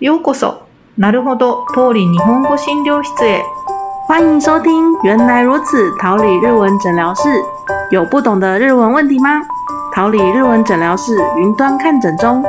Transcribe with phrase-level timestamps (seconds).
[0.00, 0.66] ようこそ。
[0.98, 3.42] なるほど、通り日本語診療室へ。
[4.06, 7.22] 欢迎收听《原来如此》桃李日文诊疗室。
[7.90, 9.40] 有不懂的日文问题吗？
[9.94, 12.44] 桃李日文诊疗室云端看诊中，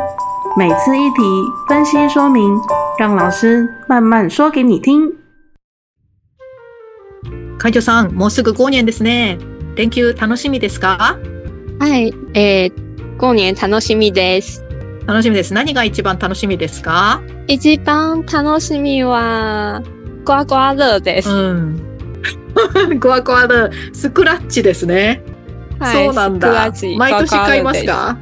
[0.57, 1.23] 每次一题
[1.70, 2.60] 分析说明，
[2.99, 5.14] 让老师慢慢说给你听。
[7.57, 9.38] 会長さん、もうすぐ5年ですね。
[9.77, 11.16] 連休楽しみですか？
[11.79, 14.66] はい、えー、過年楽しみです。
[15.07, 15.53] 楽しみです。
[15.53, 17.21] 何が一番楽しみですか？
[17.47, 19.81] 一番楽しみは、
[20.25, 21.29] 刮刮乐です。
[21.29, 21.81] うん。
[22.99, 25.23] グワグワのスクラッチですね。
[25.79, 26.71] はいそうなんだ。
[26.98, 28.17] 毎年買いますか？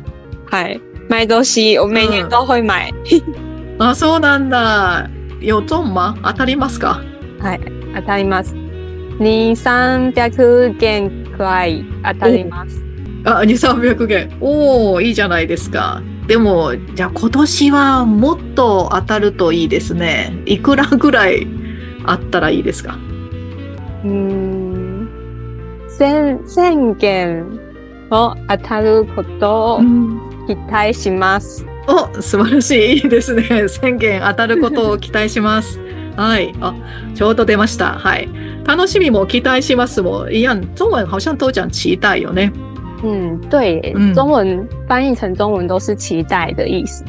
[0.51, 0.79] はい。
[1.09, 2.93] 毎年、我每年都会買。
[3.79, 5.09] あ、そうなんだ。
[5.39, 6.17] よゾンマ？
[6.23, 7.01] 当たりますか？
[7.39, 7.61] はい。
[7.95, 8.53] 当たります。
[8.53, 12.83] 2、300件くらい当たります。
[13.23, 14.29] あ、2、300元。
[14.41, 16.01] おおいいじゃないですか。
[16.27, 20.33] でも、じゃあ今年はもっと当たるといいですね。
[20.45, 21.47] いくらぐらい
[22.05, 22.97] あったらいいですか？
[24.03, 25.09] うーん。
[25.99, 27.59] 1000、1000件
[28.11, 29.79] を当たることを
[30.47, 31.65] 期待します。
[31.87, 32.93] お、素晴らしい。
[32.95, 33.43] いいですね。
[33.69, 35.79] 宣言当たることを期待します。
[36.17, 36.53] はい。
[36.59, 36.73] あ、
[37.13, 37.93] ちょうど出ました。
[37.99, 38.27] はい。
[38.65, 40.59] 楽しみも期待しますも一样。
[40.75, 42.51] 中文好像都讲期待よね。
[43.04, 47.04] 嗯，对，嗯中文翻译成中文都是期待的意思。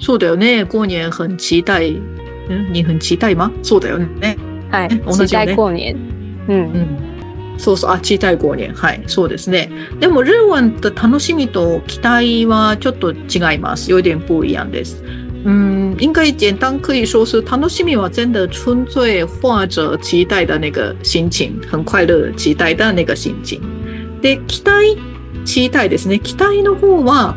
[0.00, 0.64] そうだよね。
[0.64, 1.92] 過年很期待。
[2.48, 3.50] 嗯，你很期待吗？
[3.62, 4.36] そうだよね。
[4.70, 5.96] はいえ、同じ期よね待過年。
[6.48, 6.56] うん。
[6.56, 6.86] うん。
[7.58, 7.90] そうそう。
[7.90, 8.72] あ、期待過年。
[8.74, 9.02] はい。
[9.06, 9.68] そうですね。
[10.00, 13.90] でも、日文的楽しみと期待はちょっと違います。
[13.90, 15.02] 有点不一样です。
[15.44, 23.60] 嗯，应该简单可以说是楽しみは真的纯粹或者期待的那个心情，很快乐期待的那个心情。
[24.20, 24.72] で、期待、
[25.44, 26.18] 期待ですね。
[26.18, 27.34] 期待の方は、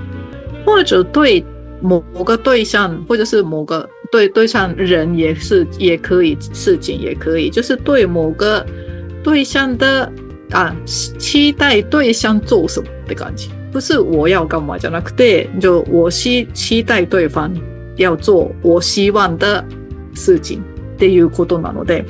[0.66, 1.44] 或者对
[1.82, 8.66] 某个对象，或者是某个对对象人也是也可以，事情也可以，就是对某个
[9.24, 10.12] 对象的
[10.52, 17.52] 啊期待对象做什么的感觉，不是我要干嘛じゃなくて，就我期期待对方
[17.98, 19.64] 要做我希望的
[20.14, 20.62] 事情
[20.98, 22.06] っていうことなので。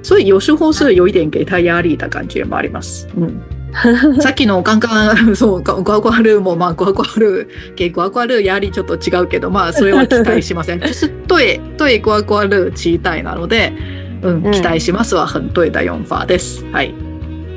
[0.00, 3.08] 所以有时候是有一点给他压力的感觉もあります。
[3.16, 3.51] うん。
[4.21, 10.79] さっきのガンガン、そう、ガガガルも、まあ、ガガル、给ガガルやりちょっと違うけど、まあ、それは期待しません。
[10.79, 13.73] 就是对、对ガガル期待なので、
[14.21, 16.65] うん、うん期待しますは很对的用法です。
[16.71, 16.93] はい。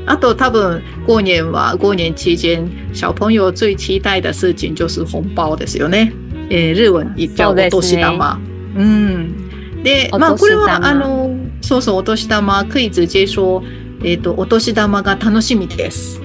[0.07, 6.13] あと多分过年は过年期间小朋友最期待的事情就是红包ですよね。
[6.49, 8.39] えー日文叫おそうですね年玉。
[8.77, 9.83] うん。
[9.83, 13.63] で、まあこれはあのそうそうお年玉可以直接说
[14.03, 16.21] えっ、とお年玉が楽しみです。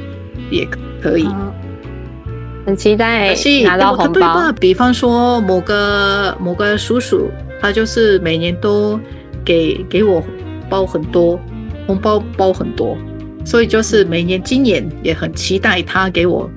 [0.51, 0.67] 也
[1.01, 1.25] 可以。
[1.25, 1.53] 啊
[2.63, 3.33] 很期待
[3.63, 4.53] 拿到红我例えば包。
[4.53, 7.27] 比方说某个某个叔叔，
[7.59, 8.99] 他就是每年都
[9.43, 10.23] 给给我
[10.69, 11.39] 包很多
[11.87, 12.95] 红包，包很多，
[13.43, 16.47] 所以就是每年今年也很期待他给我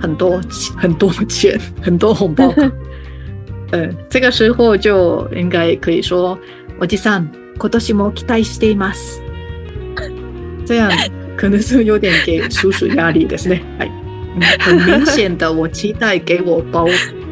[0.00, 0.40] 很多
[0.76, 2.52] 很多钱， 很多红包。
[3.70, 6.36] 嗯，这个时候就应该可以说，
[6.80, 9.21] おじさん、今年も期待しています。
[10.71, 10.91] 这样
[11.35, 13.61] 可能是有点给叔叔压力ですね。
[13.77, 13.89] はい。
[13.89, 16.87] 嗯很明显的，我期待给我包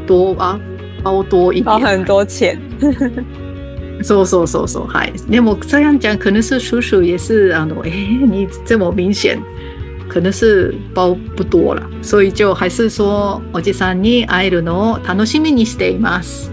[0.07, 0.59] 多啊，
[1.03, 1.65] 包多一点。
[1.65, 2.57] 包很多钱，
[4.01, 4.87] そうそうそうそう。
[4.87, 5.13] はい。
[5.29, 7.91] でも这样讲，可能是叔叔也是あの，哎，
[8.27, 9.39] 你这么明显，
[10.09, 16.49] 可能是包不多了，所以就还是说おじさんに会えるのを楽しみにしています。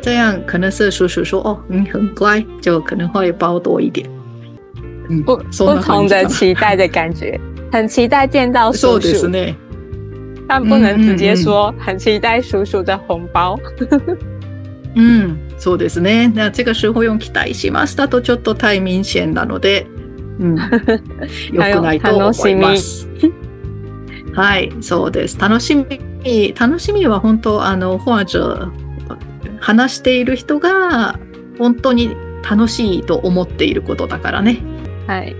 [0.00, 4.08] 这样可能是叔叔说哦，你很乖，就可能会包多一点。
[5.09, 7.39] 嗯，不不同的期待的感觉，
[7.71, 9.55] 很期待见到叔叔，ですね。
[10.47, 13.57] 但不能直接说很期待叔叔的红包。
[14.95, 16.31] うん、そうですね。
[16.33, 19.87] な这个时候用期待しますだとちょっと太明显なので、
[20.39, 20.55] うん、
[21.51, 23.07] 良くないと思います。
[24.33, 25.37] はい、そうです。
[25.39, 28.69] 楽しみ、楽しみは本当、あの、或者、
[29.59, 31.17] 話している人が
[31.57, 32.15] 本当に
[32.47, 34.57] 楽しいと思っていることだからね。
[35.07, 35.35] はい。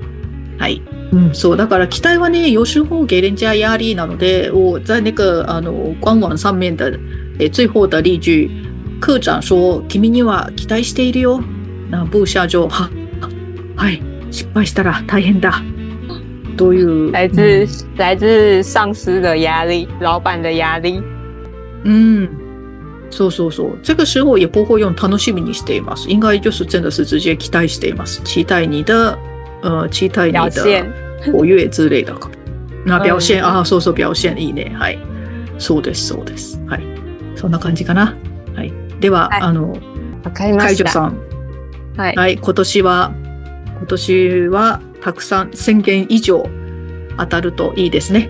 [0.58, 0.82] はい。
[1.12, 7.00] 嗯，so だから期待はね，有时候给人家压力なので，我在那个あの官网上面的
[7.40, 8.50] 诶最后的例句，
[9.00, 11.42] 科長说君には期待しているよ。
[11.90, 12.90] 那部下就は
[13.76, 14.02] はい
[14.32, 15.62] 失敗したら大変だ
[16.58, 17.68] という来自、
[17.98, 21.02] 来自上司的压力，老板的压力。
[21.84, 22.28] 嗯，
[23.12, 23.78] そうそうそう。
[23.84, 26.10] 这个时候也不会用楽しみにしています。
[26.10, 28.22] 应该就是真的是直接期待しています。
[28.24, 29.18] 期待你的
[29.62, 30.86] 呃期待你的
[31.32, 32.14] 活跃之类的。
[32.86, 34.72] 那 表現、うんああそうそう表現いいね。
[34.78, 35.00] はい。
[35.58, 36.62] そうですそうです。
[36.68, 36.84] はい。
[37.36, 38.16] そんな感じかな。
[38.56, 38.72] はい。
[39.00, 39.78] では、はいあの
[40.24, 40.84] わかりました。
[40.84, 41.18] 解除さん。
[41.98, 42.16] はい。
[42.16, 43.14] はい、今年は、
[43.78, 46.48] 今年はたくさん1000件以上
[47.18, 48.30] 当たるといいですね。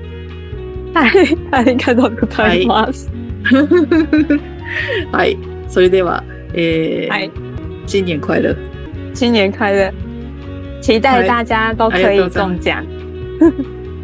[0.94, 1.38] はい。
[1.52, 3.10] ありがとうございます。
[5.12, 5.38] はい、
[5.68, 6.24] それでは、
[6.54, 7.32] えーはい。
[7.88, 8.56] 新年快乐。
[9.14, 9.94] 新年快乐！
[10.86, 12.86] 期待大家都可以中奖。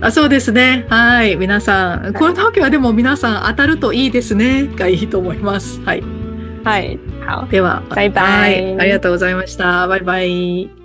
[0.01, 0.85] あ そうですね。
[0.89, 1.35] はい。
[1.35, 4.67] 皆さん、この時はでも皆さん当たるといいですね。
[4.75, 5.79] がいいと思います。
[5.85, 6.03] はい。
[6.63, 6.99] はい。
[7.27, 7.45] 好。
[7.51, 8.79] では、バイバイはい。
[8.79, 9.87] ありがとうございました。
[9.87, 10.80] バイバイ。